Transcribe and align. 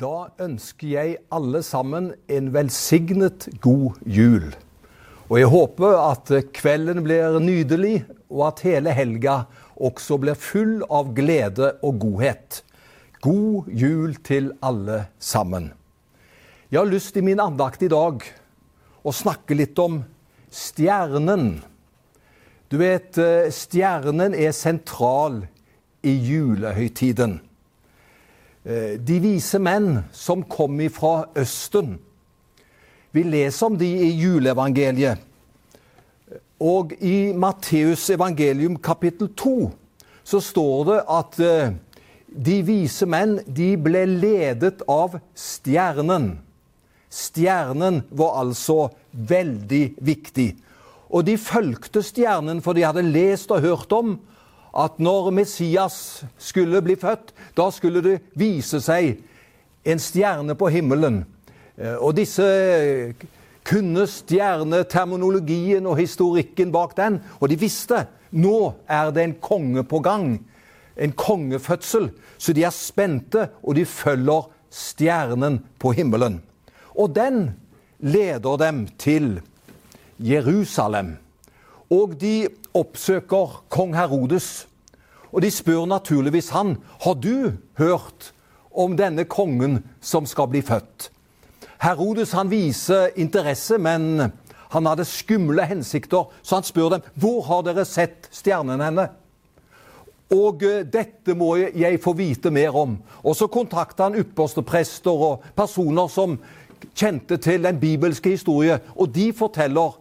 Da 0.00 0.30
ønsker 0.40 0.86
jeg 0.94 1.16
alle 1.28 1.60
sammen 1.60 2.06
en 2.32 2.46
velsignet 2.54 3.50
god 3.60 3.98
jul. 4.08 4.46
Og 5.28 5.34
jeg 5.36 5.50
håper 5.52 5.96
at 6.00 6.30
kvelden 6.56 7.02
blir 7.04 7.36
nydelig, 7.42 8.06
og 8.32 8.46
at 8.46 8.62
hele 8.64 8.94
helga 8.96 9.42
også 9.76 10.16
blir 10.22 10.38
full 10.40 10.78
av 10.88 11.10
glede 11.18 11.74
og 11.84 11.98
godhet. 12.00 12.62
God 13.20 13.68
jul 13.68 14.16
til 14.24 14.48
alle 14.64 15.02
sammen. 15.20 15.68
Jeg 16.72 16.80
har 16.80 16.88
lyst 16.88 17.20
i 17.20 17.26
min 17.26 17.44
andakt 17.44 17.84
i 17.84 17.92
dag 17.92 18.24
å 19.04 19.12
snakke 19.12 19.58
litt 19.58 19.76
om 19.84 20.00
stjernen. 20.48 21.58
Du 22.72 22.80
vet, 22.80 23.20
stjernen 23.52 24.32
er 24.32 24.56
sentral 24.56 25.42
i 26.00 26.16
julehøytiden. 26.24 27.36
De 28.64 29.16
vise 29.24 29.56
menn 29.62 30.02
som 30.12 30.42
kom 30.44 30.80
ifra 30.84 31.30
Østen. 31.38 31.94
Vi 33.10 33.22
leser 33.24 33.70
om 33.70 33.78
de 33.80 33.88
i 33.88 34.10
juleevangeliet. 34.20 35.22
Og 36.60 36.92
i 37.00 37.32
Matteus 37.32 38.04
evangelium 38.12 38.76
kapittel 38.76 39.30
2 39.32 39.70
så 40.28 40.42
står 40.44 40.84
det 40.90 40.98
at 41.08 41.38
de 42.30 42.56
vise 42.62 43.08
menn 43.08 43.38
de 43.48 43.72
ble 43.80 44.04
ledet 44.06 44.84
av 44.84 45.16
stjernen. 45.32 46.34
Stjernen 47.10 48.02
var 48.12 48.36
altså 48.44 48.90
veldig 49.10 49.84
viktig. 50.04 50.50
Og 51.10 51.24
de 51.26 51.34
fulgte 51.40 52.04
stjernen, 52.06 52.60
for 52.62 52.76
de 52.76 52.84
hadde 52.86 53.08
lest 53.08 53.50
og 53.50 53.64
hørt 53.64 53.96
om 53.96 54.18
at 54.70 55.00
når 55.02 55.30
Messias 55.34 56.24
skulle 56.38 56.82
bli 56.82 56.96
født, 56.96 57.34
da 57.56 57.70
skulle 57.74 58.02
det 58.04 58.20
vise 58.38 58.80
seg 58.82 59.18
en 59.84 60.00
stjerne 60.02 60.54
på 60.58 60.70
himmelen. 60.70 61.24
Og 61.98 62.14
disse 62.18 62.46
kunne 63.66 64.06
stjerneterminologien 64.10 65.86
og 65.88 65.98
historikken 66.00 66.72
bak 66.74 66.96
den, 66.98 67.20
og 67.40 67.50
de 67.50 67.58
visste 67.60 68.04
nå 68.30 68.74
er 68.86 69.10
det 69.14 69.24
en 69.24 69.36
konge 69.42 69.84
på 69.84 70.00
gang. 70.04 70.38
En 71.00 71.12
kongefødsel. 71.12 72.10
Så 72.38 72.52
de 72.54 72.64
er 72.64 72.74
spente, 72.74 73.48
og 73.62 73.74
de 73.74 73.86
følger 73.88 74.50
stjernen 74.70 75.60
på 75.80 75.92
himmelen. 75.96 76.40
Og 76.94 77.14
den 77.14 77.56
leder 77.98 78.56
dem 78.60 78.86
til 78.98 79.40
Jerusalem. 80.18 81.16
Og 81.90 82.14
de 82.20 82.48
oppsøker 82.74 83.60
kong 83.68 83.94
Herodes. 83.96 84.66
Og 85.30 85.42
de 85.42 85.50
spør 85.50 85.86
naturligvis 85.86 86.50
han 86.54 86.76
har 87.04 87.16
du 87.22 87.52
hørt 87.78 88.32
om 88.70 88.96
denne 88.98 89.24
kongen 89.24 89.80
som 90.00 90.26
skal 90.26 90.50
bli 90.50 90.62
født. 90.62 91.10
Herodes 91.80 92.34
han 92.36 92.50
viser 92.50 93.14
interesse, 93.16 93.78
men 93.78 94.30
han 94.70 94.86
hadde 94.86 95.06
skumle 95.08 95.64
hensikter, 95.66 96.28
så 96.42 96.58
han 96.58 96.66
spør 96.66 96.94
dem 96.94 97.06
hvor 97.18 97.42
har 97.48 97.64
dere 97.66 97.86
sett 97.88 98.28
stjernen 98.34 98.82
henne? 98.84 99.08
Og 100.30 100.62
dette 100.62 101.34
må 101.34 101.56
jeg 101.58 101.98
få 102.02 102.12
vite 102.14 102.52
mer 102.54 102.76
om. 102.78 102.94
Og 103.26 103.34
så 103.34 103.48
kontakta 103.50 104.06
han 104.06 104.18
ypperste 104.20 104.62
prester 104.62 105.10
og 105.10 105.46
personer 105.58 106.06
som 106.12 106.36
kjente 106.94 107.40
til 107.42 107.66
den 107.66 107.80
bibelske 107.80 108.36
historie, 108.36 108.78
og 108.94 109.10
de 109.14 109.32
forteller 109.36 109.98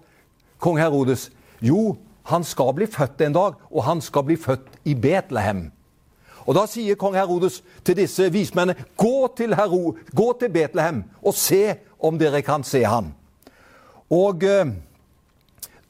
kong 0.62 0.78
Herodes 0.80 1.30
jo, 1.66 1.98
han 2.30 2.46
skal 2.46 2.74
bli 2.78 2.88
født 2.90 3.22
en 3.26 3.36
dag, 3.36 3.60
og 3.72 3.84
han 3.84 4.02
skal 4.02 4.24
bli 4.28 4.38
født 4.38 4.80
i 4.86 4.96
Betlehem. 4.96 5.70
Og 6.50 6.56
Da 6.56 6.66
sier 6.66 6.98
kong 6.98 7.14
Herodes 7.14 7.60
til 7.86 7.98
disse 8.00 8.26
vismennene 8.34 8.88
gå 8.98 9.28
til, 9.38 9.54
Hero, 9.54 9.98
gå 10.16 10.28
til 10.40 10.50
Betlehem 10.50 11.04
og 11.22 11.36
se 11.38 11.76
om 12.02 12.18
dere 12.18 12.42
kan 12.42 12.64
se 12.66 12.82
han. 12.84 13.12
Og 14.10 14.44
eh, 14.44 14.72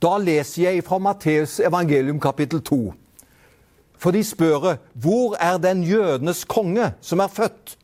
da 0.04 0.18
leser 0.20 0.66
jeg 0.66 0.84
fra 0.84 1.00
Matteus 1.00 1.60
evangelium 1.64 2.20
kapittel 2.20 2.60
2. 2.60 2.80
For 4.00 4.12
de 4.12 4.24
spør 4.24 4.76
hvor 4.94 5.38
er 5.40 5.58
den 5.58 5.84
jødenes 5.84 6.44
konge 6.44 6.94
som 7.02 7.20
er 7.20 7.32
født? 7.32 7.78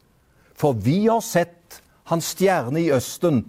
For 0.56 0.76
vi 0.76 1.06
har 1.08 1.24
sett 1.24 1.82
hans 2.12 2.36
stjerne 2.36 2.82
i 2.84 2.92
Østen 2.92 3.46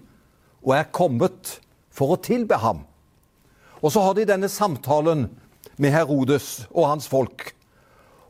og 0.63 0.75
er 0.75 0.91
kommet 0.91 1.59
for 1.91 2.15
å 2.15 2.21
tilbe 2.23 2.59
ham. 2.63 2.86
Og 3.81 3.93
så 3.93 4.03
har 4.03 4.17
de 4.17 4.25
denne 4.29 4.49
samtalen 4.49 5.27
med 5.77 5.93
Herodes 5.93 6.65
og 6.71 6.89
hans 6.89 7.07
folk. 7.09 7.51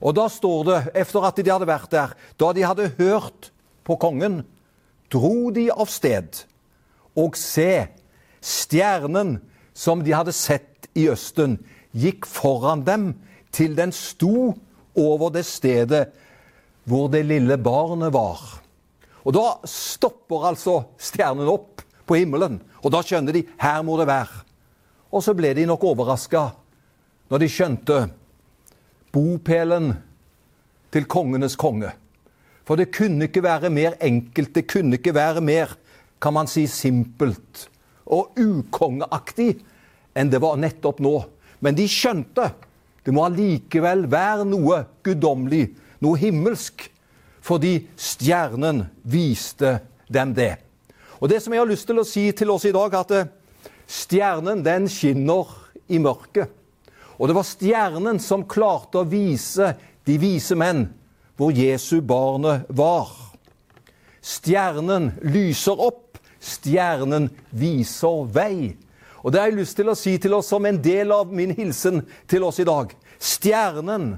Og 0.03 0.13
da 0.17 0.27
står 0.29 0.65
det, 0.67 0.79
etter 1.01 1.25
at 1.25 1.39
de 1.39 1.51
hadde 1.51 1.69
vært 1.69 1.93
der, 1.93 2.13
da 2.37 2.51
de 2.53 2.65
hadde 2.67 2.91
hørt 2.99 3.51
på 3.87 3.97
kongen, 4.01 4.43
dro 5.09 5.49
de 5.55 5.69
av 5.71 5.87
sted 5.89 6.43
og 7.17 7.37
se 7.39 7.87
stjernen 8.43 9.37
som 9.77 10.03
de 10.05 10.13
hadde 10.13 10.35
sett 10.35 10.89
i 10.97 11.07
Østen, 11.09 11.57
gikk 11.97 12.27
foran 12.29 12.83
dem 12.85 13.11
til 13.55 13.73
den 13.77 13.93
sto 13.95 14.53
over 14.97 15.31
det 15.33 15.45
stedet 15.47 16.07
hvor 16.87 17.09
det 17.11 17.25
lille 17.27 17.57
barnet 17.59 18.13
var. 18.13 18.41
Og 19.27 19.33
da 19.35 19.47
stopper 19.67 20.49
altså 20.51 20.79
stjernen 21.01 21.49
opp 21.51 21.83
på 22.07 22.19
himmelen, 22.19 22.61
og 22.83 22.93
da 22.93 23.01
skjønner 23.03 23.35
de 23.35 23.43
her 23.59 23.81
må 23.83 23.97
det 23.99 24.07
være. 24.07 24.46
Og 25.11 25.23
så 25.23 25.35
ble 25.37 25.53
de 25.55 25.65
nok 25.69 25.83
overraska 25.87 26.49
når 27.31 27.43
de 27.43 27.49
skjønte 27.51 28.01
bopelen 29.13 29.93
til 30.93 31.07
kongenes 31.09 31.57
konge. 31.59 31.91
For 32.67 32.79
det 32.79 32.91
kunne 32.95 33.27
ikke 33.27 33.43
være 33.43 33.71
mer 33.71 33.95
enkelt, 34.03 34.53
det 34.55 34.67
kunne 34.67 34.99
ikke 34.99 35.15
være 35.15 35.41
mer, 35.41 35.71
kan 36.21 36.33
man 36.33 36.49
si, 36.49 36.65
simpelt 36.67 37.67
og 38.07 38.37
ukongeaktig 38.39 39.57
enn 40.17 40.31
det 40.31 40.39
var 40.41 40.59
nettopp 40.59 41.01
nå. 41.03 41.15
Men 41.63 41.77
de 41.77 41.87
skjønte 41.91 42.51
det 43.07 43.13
må 43.15 43.23
allikevel 43.23 44.03
være 44.11 44.43
noe 44.43 44.81
guddommelig, 45.05 45.69
noe 46.03 46.19
himmelsk, 46.19 46.81
fordi 47.39 47.77
stjernen 47.95 48.81
viste 49.07 49.77
dem 50.11 50.33
det. 50.35 50.57
Og 51.23 51.31
det 51.31 51.39
som 51.39 51.55
jeg 51.55 51.63
har 51.63 51.69
lyst 51.69 51.87
til 51.87 52.01
å 52.01 52.05
si 52.07 52.25
til 52.35 52.51
oss 52.51 52.65
i 52.67 52.73
dag, 52.75 52.97
at 52.99 53.13
stjernen 53.87 54.63
den 54.65 54.87
skinner 54.91 55.49
i 55.87 55.99
mørket. 55.99 56.51
Og 57.17 57.29
det 57.29 57.37
var 57.37 57.47
stjernen 57.47 58.19
som 58.21 58.45
klarte 58.45 59.01
å 59.01 59.09
vise 59.09 59.73
de 60.07 60.17
vise 60.21 60.55
menn 60.55 60.85
hvor 61.37 61.53
Jesu 61.53 61.99
barnet 62.01 62.67
var. 62.69 63.09
Stjernen 64.23 65.11
lyser 65.25 65.79
opp, 65.79 66.17
stjernen 66.39 67.29
viser 67.49 68.27
vei. 68.33 68.75
Og 69.23 69.33
det 69.33 69.41
har 69.41 69.49
jeg 69.51 69.59
lyst 69.59 69.77
til 69.79 69.91
å 69.91 69.97
si 69.97 70.15
til 70.21 70.37
oss 70.37 70.49
som 70.51 70.65
en 70.65 70.79
del 70.81 71.11
av 71.13 71.33
min 71.33 71.53
hilsen 71.57 72.03
til 72.29 72.45
oss 72.47 72.61
i 72.63 72.67
dag. 72.67 72.93
Stjernen 73.19 74.15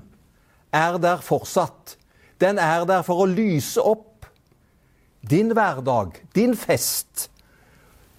er 0.76 1.00
der 1.02 1.24
fortsatt. 1.26 1.96
Den 2.40 2.60
er 2.62 2.86
der 2.88 3.04
for 3.08 3.24
å 3.24 3.30
lyse 3.30 3.82
opp 3.82 4.28
din 5.30 5.52
hverdag, 5.52 6.22
din 6.36 6.56
fest. 6.56 7.28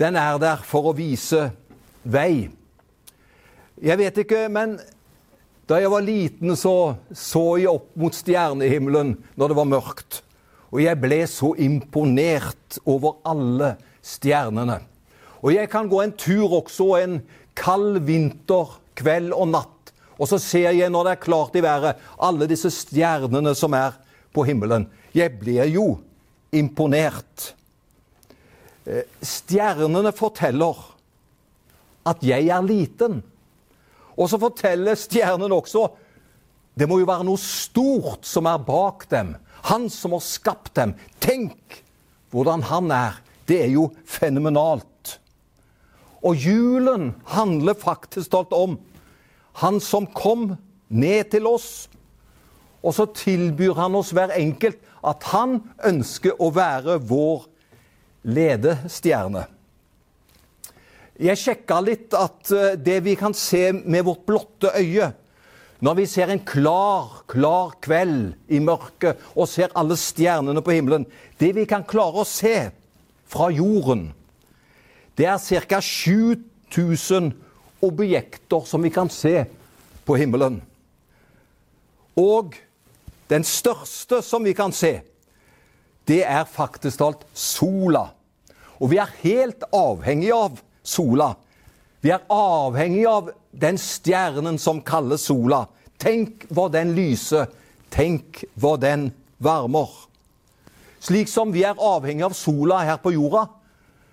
Den 0.01 0.17
er 0.17 0.39
der 0.41 0.63
for 0.65 0.89
å 0.89 0.97
vise 0.97 1.51
vei. 2.09 2.49
Jeg 3.81 4.01
vet 4.01 4.23
ikke, 4.23 4.47
men 4.53 4.79
da 5.69 5.77
jeg 5.81 5.93
var 5.93 6.05
liten, 6.05 6.55
så 6.57 6.97
så 7.13 7.59
jeg 7.61 7.69
opp 7.71 7.93
mot 8.01 8.17
stjernehimmelen 8.17 9.13
når 9.37 9.53
det 9.53 9.59
var 9.59 9.69
mørkt. 9.69 10.23
Og 10.73 10.81
jeg 10.81 10.99
ble 11.03 11.21
så 11.29 11.53
imponert 11.61 12.79
over 12.89 13.19
alle 13.29 13.75
stjernene. 14.01 14.79
Og 15.45 15.53
jeg 15.55 15.69
kan 15.73 15.89
gå 15.91 16.01
en 16.03 16.17
tur 16.17 16.57
også 16.63 16.89
en 17.01 17.21
kald 17.59 18.01
vinter, 18.09 18.77
kveld 18.97 19.35
og 19.37 19.53
natt. 19.53 19.93
Og 20.21 20.29
så 20.29 20.41
ser 20.41 20.73
jeg 20.77 20.93
når 20.93 21.07
det 21.07 21.13
er 21.15 21.25
klart 21.25 21.57
i 21.57 21.65
været, 21.65 22.01
alle 22.17 22.49
disse 22.49 22.73
stjernene 22.73 23.53
som 23.57 23.77
er 23.77 23.97
på 24.33 24.45
himmelen. 24.49 24.87
Jeg 25.17 25.37
blir 25.41 25.65
jo 25.73 25.99
imponert. 26.57 27.55
Eh, 28.91 29.07
stjernene 29.23 30.11
forteller 30.17 30.79
at 32.11 32.23
jeg 32.27 32.49
er 32.51 32.65
liten. 32.67 33.21
Og 34.19 34.31
så 34.31 34.41
forteller 34.41 34.99
stjernen 34.99 35.53
også 35.55 35.87
det 36.79 36.87
må 36.89 37.01
jo 37.01 37.09
være 37.09 37.27
noe 37.29 37.41
stort 37.41 38.25
som 38.25 38.47
er 38.49 38.61
bak 38.65 39.05
dem. 39.11 39.35
Han 39.69 39.89
som 39.93 40.15
har 40.17 40.23
skapt 40.25 40.73
dem. 40.79 40.95
Tenk 41.21 41.83
hvordan 42.33 42.63
han 42.71 42.89
er. 42.95 43.19
Det 43.45 43.59
er 43.67 43.73
jo 43.75 43.91
fenomenalt. 44.09 45.19
Og 46.25 46.39
julen 46.39 47.11
handler 47.35 47.77
faktisk 47.77 48.35
alt 48.39 48.55
om 48.57 48.79
han 49.61 49.81
som 49.83 50.07
kom 50.07 50.55
ned 50.89 51.33
til 51.35 51.49
oss. 51.51 51.89
Og 52.81 52.95
så 52.97 53.09
tilbyr 53.13 53.77
han 53.77 53.99
oss 53.99 54.15
hver 54.17 54.33
enkelt 54.39 54.81
at 55.05 55.27
han 55.35 55.59
ønsker 55.85 56.39
å 56.41 56.49
være 56.55 57.01
vår 57.11 57.49
ledestjerne. 58.23 59.47
Jeg 61.21 61.37
sjekka 61.37 61.81
litt 61.85 62.15
at 62.17 62.53
det 62.81 63.01
vi 63.05 63.15
kan 63.19 63.35
se 63.37 63.71
med 63.73 64.07
vårt 64.07 64.25
blotte 64.29 64.73
øye, 64.77 65.13
Når 65.81 65.95
vi 65.97 66.05
ser 66.07 66.29
en 66.29 66.43
klar, 66.45 67.23
klar 67.25 67.71
kveld 67.81 68.35
i 68.53 68.59
mørket 68.61 69.21
og 69.33 69.49
ser 69.49 69.73
alle 69.73 69.97
stjernene 69.97 70.61
på 70.61 70.75
himmelen 70.77 71.07
Det 71.41 71.55
vi 71.57 71.65
kan 71.65 71.87
klare 71.89 72.21
å 72.21 72.29
se 72.29 72.69
fra 73.31 73.47
jorden, 73.55 74.11
det 75.15 75.29
er 75.31 75.39
ca. 75.39 75.79
7000 75.81 77.31
objekter 77.87 78.67
som 78.67 78.83
vi 78.83 78.91
kan 78.91 79.09
se 79.09 79.45
på 80.05 80.17
himmelen. 80.19 80.57
Og 82.19 82.57
den 83.31 83.47
største 83.47 84.19
som 84.27 84.43
vi 84.43 84.55
kan 84.59 84.75
se, 84.75 84.99
det 86.11 86.25
er 86.27 86.49
faktisk 86.49 86.99
talt 86.99 87.23
sola. 87.35 88.09
Og 88.81 88.91
vi 88.91 88.99
er 88.99 89.15
helt 89.23 89.63
avhengig 89.77 90.33
av 90.35 90.59
sola. 90.83 91.35
Vi 92.01 92.11
er 92.15 92.25
avhengig 92.33 93.05
av 93.07 93.31
den 93.53 93.79
stjernen 93.79 94.59
som 94.59 94.81
kalles 94.83 95.29
sola. 95.29 95.67
Tenk 96.01 96.47
hva 96.51 96.67
den 96.73 96.95
lyser. 96.97 97.51
Tenk 97.93 98.43
hva 98.59 98.77
den 98.81 99.11
varmer. 99.43 99.91
Slik 101.01 101.31
som 101.33 101.53
vi 101.53 101.65
er 101.65 101.79
avhengig 101.81 102.27
av 102.27 102.37
sola 102.37 102.83
her 102.85 102.99
på 103.01 103.15
jorda, 103.15 103.47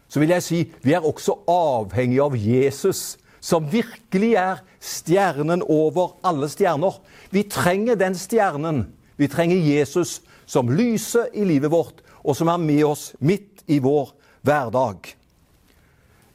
så 0.07 0.21
vil 0.21 0.31
jeg 0.31 0.43
si 0.45 0.59
vi 0.85 0.93
er 0.95 1.03
også 1.03 1.35
avhengig 1.51 2.21
av 2.23 2.35
Jesus, 2.39 3.17
som 3.43 3.67
virkelig 3.71 4.33
er 4.39 4.61
stjernen 4.83 5.63
over 5.63 6.15
alle 6.25 6.47
stjerner. 6.51 6.95
Vi 7.31 7.43
trenger 7.51 7.99
den 7.99 8.15
stjernen. 8.17 8.85
Vi 9.19 9.27
trenger 9.31 9.59
Jesus 9.59 10.21
som 10.47 10.71
lyser 10.71 11.27
i 11.35 11.43
livet 11.45 11.71
vårt, 11.71 12.01
og 12.23 12.35
som 12.35 12.49
er 12.49 12.61
med 12.61 12.85
oss 12.87 13.11
midt 13.19 13.63
i 13.67 13.81
vår 13.83 14.13
hverdag. 14.47 15.11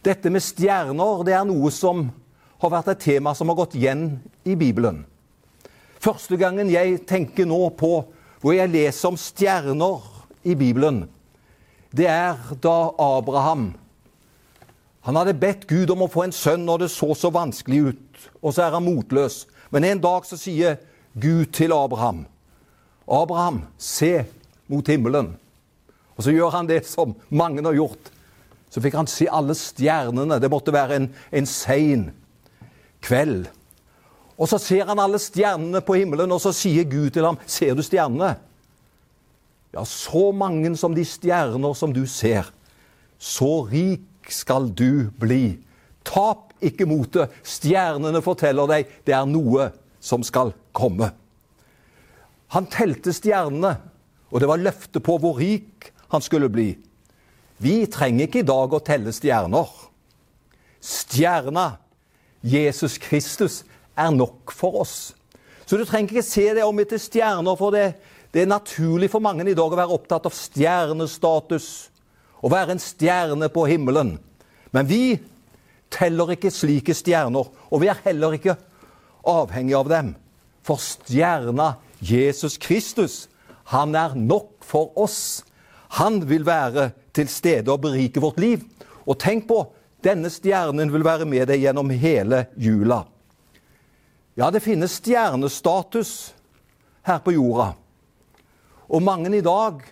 Dette 0.04 0.30
med 0.30 0.44
stjerner 0.44 1.24
det 1.26 1.34
er 1.36 1.46
noe 1.48 1.70
som 1.72 2.08
har 2.62 2.72
vært 2.76 2.92
et 2.92 3.04
tema 3.08 3.32
som 3.34 3.50
har 3.50 3.58
gått 3.58 3.76
igjen 3.78 4.20
i 4.44 4.54
Bibelen. 4.58 5.02
Første 6.02 6.36
gangen 6.38 6.70
jeg 6.70 7.04
tenker 7.08 7.48
nå 7.48 7.60
på 7.78 7.92
hvor 8.42 8.56
jeg 8.56 8.72
leser 8.72 9.12
om 9.12 9.18
stjerner 9.18 10.02
i 10.42 10.56
Bibelen, 10.58 11.04
det 11.94 12.08
er 12.08 12.38
da 12.64 12.90
Abraham 12.98 13.74
Han 15.02 15.16
hadde 15.18 15.34
bedt 15.36 15.66
Gud 15.68 15.90
om 15.90 16.04
å 16.04 16.10
få 16.10 16.22
en 16.24 16.32
sønn 16.34 16.62
når 16.64 16.84
det 16.84 16.88
så 16.94 17.08
så 17.18 17.28
vanskelig 17.34 17.80
ut, 17.90 18.26
og 18.38 18.54
så 18.54 18.62
er 18.62 18.76
han 18.76 18.84
motløs. 18.86 19.48
Men 19.74 19.84
en 19.84 20.00
dag 20.00 20.22
så 20.28 20.38
sier 20.38 20.76
Gud 21.18 21.50
til 21.58 21.74
Abraham 21.74 22.22
Abraham, 23.06 23.62
se 23.78 24.24
mot 24.70 24.86
himmelen. 24.88 25.32
Og 26.16 26.26
så 26.26 26.34
gjør 26.34 26.52
han 26.54 26.68
det 26.68 26.84
som 26.86 27.14
mange 27.30 27.64
har 27.64 27.76
gjort. 27.76 28.12
Så 28.72 28.80
fikk 28.80 28.94
han 28.96 29.10
se 29.10 29.26
alle 29.28 29.56
stjernene. 29.58 30.38
Det 30.40 30.50
måtte 30.52 30.72
være 30.72 31.00
en, 31.00 31.08
en 31.32 31.48
sein 31.48 32.06
kveld. 33.04 33.48
Og 34.38 34.48
så 34.48 34.58
ser 34.58 34.88
han 34.88 35.00
alle 35.02 35.20
stjernene 35.20 35.82
på 35.84 35.98
himmelen, 35.98 36.32
og 36.32 36.40
så 36.42 36.54
sier 36.56 36.88
Gud 36.88 37.10
til 37.10 37.24
ham, 37.24 37.38
'Ser 37.46 37.74
du 37.74 37.82
stjernene?' 37.82 38.36
Ja, 39.74 39.84
så 39.84 40.32
mange 40.32 40.76
som 40.76 40.94
de 40.94 41.04
stjerner 41.04 41.74
som 41.74 41.92
du 41.92 42.06
ser. 42.06 42.50
Så 43.18 43.64
rik 43.72 44.28
skal 44.28 44.68
du 44.68 45.10
bli. 45.20 45.58
Tap 46.04 46.52
ikke 46.60 46.86
motet. 46.86 47.30
Stjernene 47.42 48.20
forteller 48.22 48.68
deg 48.68 48.90
det 49.06 49.14
er 49.14 49.24
noe 49.24 49.70
som 50.00 50.22
skal 50.22 50.52
komme. 50.76 51.12
Han 52.52 52.68
telte 52.68 53.14
stjernene, 53.16 53.76
og 54.32 54.40
det 54.40 54.48
var 54.48 54.60
løfte 54.60 55.00
på 55.04 55.16
hvor 55.20 55.38
rik 55.40 55.88
han 56.12 56.24
skulle 56.24 56.50
bli. 56.52 56.74
Vi 57.62 57.86
trenger 57.86 58.26
ikke 58.26 58.42
i 58.42 58.48
dag 58.48 58.74
å 58.74 58.82
telle 58.84 59.12
stjerner. 59.14 59.68
Stjerna, 60.82 61.76
Jesus 62.42 62.98
Kristus, 63.00 63.62
er 63.96 64.10
nok 64.12 64.52
for 64.56 64.82
oss. 64.82 65.12
Så 65.64 65.78
du 65.78 65.84
trenger 65.88 66.10
ikke 66.10 66.26
se 66.26 66.48
det 66.56 66.64
om 66.66 66.80
etter 66.82 67.00
stjerner, 67.00 67.56
for 67.56 67.72
det, 67.72 67.94
det 68.34 68.42
er 68.42 68.50
naturlig 68.50 69.08
for 69.12 69.24
mange 69.24 69.46
i 69.46 69.56
dag 69.56 69.72
å 69.72 69.78
være 69.78 69.96
opptatt 69.96 70.26
av 70.28 70.36
stjernestatus. 70.36 71.68
Å 72.42 72.50
være 72.50 72.74
en 72.74 72.82
stjerne 72.82 73.48
på 73.54 73.64
himmelen. 73.70 74.16
Men 74.74 74.88
vi 74.88 75.16
teller 75.92 76.34
ikke 76.34 76.52
slike 76.52 76.96
stjerner, 76.96 77.46
og 77.46 77.80
vi 77.80 77.88
er 77.92 78.02
heller 78.04 78.36
ikke 78.36 78.58
avhengig 79.28 79.76
av 79.78 79.88
dem. 79.92 80.12
For 80.66 80.82
stjerna 80.82 81.76
Jesus 82.02 82.58
Kristus, 82.58 83.28
han 83.70 83.94
er 83.94 84.16
nok 84.18 84.64
for 84.66 84.90
oss. 84.98 85.44
Han 86.00 86.18
vil 86.26 86.46
være 86.46 86.90
til 87.14 87.28
stede 87.30 87.70
og 87.70 87.84
berike 87.84 88.20
vårt 88.20 88.40
liv. 88.42 88.64
Og 89.06 89.18
tenk 89.22 89.46
på, 89.48 89.62
denne 90.02 90.30
stjernen 90.32 90.90
vil 90.90 91.04
være 91.06 91.28
med 91.28 91.46
deg 91.46 91.62
gjennom 91.62 91.92
hele 91.94 92.46
jula. 92.58 93.04
Ja, 94.34 94.50
det 94.50 94.64
finnes 94.64 94.96
stjernestatus 94.98 96.32
her 97.06 97.20
på 97.22 97.36
jorda. 97.36 97.72
Og 98.90 99.02
mange 99.02 99.30
i 99.36 99.44
dag, 99.44 99.82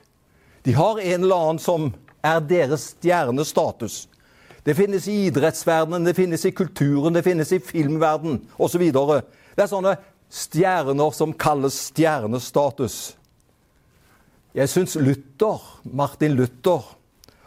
de 0.65 0.75
har 0.75 0.99
en 0.99 1.23
eller 1.23 1.37
annen 1.37 1.63
som 1.63 1.93
er 2.25 2.41
deres 2.43 2.91
stjernestatus. 2.97 4.09
Det 4.65 4.75
finnes 4.77 5.07
i 5.09 5.27
idrettsverdenen, 5.29 6.05
det 6.05 6.17
finnes 6.19 6.45
i 6.45 6.53
kulturen, 6.53 7.15
det 7.15 7.25
finnes 7.25 7.53
i 7.53 7.61
filmverdenen 7.65 8.43
osv. 8.61 8.83
Det 8.93 9.65
er 9.65 9.71
sånne 9.71 9.95
stjerner 10.31 11.11
som 11.11 11.35
kalles 11.35 11.77
stjernestatus. 11.91 13.17
Jeg 14.55 14.71
syns 14.71 14.97
Luther, 14.99 15.61
Martin 15.83 16.35
Luther 16.39 16.87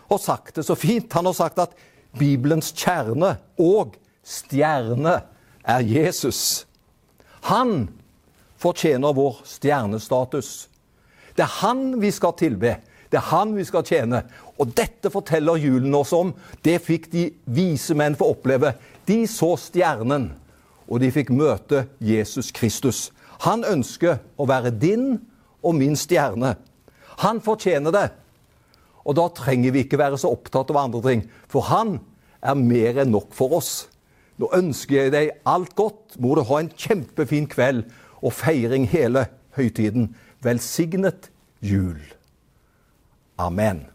har 0.10 0.22
sagt 0.22 0.56
det 0.56 0.64
så 0.68 0.76
fint. 0.76 1.12
Han 1.14 1.26
har 1.26 1.36
sagt 1.36 1.60
at 1.60 1.76
Bibelens 2.20 2.72
kjerne 2.76 3.38
og 3.60 3.98
stjerne 4.24 5.18
er 5.64 5.84
Jesus. 5.88 6.66
Han 7.50 7.90
fortjener 8.60 9.16
vår 9.16 9.42
stjernestatus. 9.48 10.70
Det 11.36 11.44
er 11.44 11.56
han 11.64 11.98
vi 12.00 12.12
skal 12.14 12.36
tilbe. 12.40 12.78
Det 13.12 13.20
er 13.20 13.30
han 13.34 13.56
vi 13.58 13.66
skal 13.68 13.84
tjene. 13.88 14.24
Og 14.62 14.72
dette 14.78 15.12
forteller 15.12 15.60
julen 15.60 15.96
oss 15.98 16.14
om. 16.16 16.32
Det 16.64 16.80
fikk 16.84 17.10
de 17.12 17.28
vise 17.52 17.96
menn 17.98 18.16
få 18.18 18.32
oppleve. 18.36 18.76
De 19.08 19.24
så 19.28 19.54
stjernen 19.60 20.32
og 20.88 21.02
de 21.04 21.12
fikk 21.14 21.32
møte 21.34 21.86
Jesus 22.04 22.52
Kristus. 22.56 23.12
Han 23.48 23.66
ønsker 23.68 24.20
å 24.40 24.48
være 24.50 24.72
din 24.72 25.18
og 25.64 25.78
min 25.80 25.96
stjerne. 26.00 26.56
Han 27.24 27.42
fortjener 27.44 27.94
det. 27.96 28.08
Og 29.04 29.18
da 29.20 29.28
trenger 29.36 29.76
vi 29.76 29.84
ikke 29.84 30.00
være 30.00 30.20
så 30.20 30.32
opptatt 30.32 30.72
av 30.72 30.80
andre 30.86 31.02
ting, 31.04 31.24
for 31.52 31.68
han 31.68 31.98
er 32.44 32.60
mer 32.60 33.02
enn 33.04 33.12
nok 33.14 33.34
for 33.36 33.58
oss. 33.60 33.74
Nå 34.40 34.50
ønsker 34.56 34.98
jeg 34.98 35.14
deg 35.14 35.32
alt 35.48 35.76
godt. 35.78 36.18
Må 36.20 36.36
du 36.36 36.44
ha 36.48 36.62
en 36.64 36.72
kjempefin 36.72 37.48
kveld 37.52 37.86
og 38.24 38.36
feiring 38.36 38.88
hele 38.90 39.28
høytiden. 39.58 40.14
Velsignet 40.44 41.30
jul. 41.64 42.00
Amen. 43.40 43.93